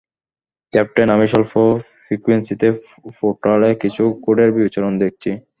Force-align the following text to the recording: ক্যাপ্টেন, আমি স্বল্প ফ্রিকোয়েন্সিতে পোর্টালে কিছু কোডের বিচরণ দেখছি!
ক্যাপ্টেন, 0.73 1.07
আমি 1.15 1.25
স্বল্প 1.31 1.53
ফ্রিকোয়েন্সিতে 2.01 2.67
পোর্টালে 3.17 3.69
কিছু 3.81 4.03
কোডের 4.23 4.49
বিচরণ 4.55 4.93
দেখছি! 5.03 5.29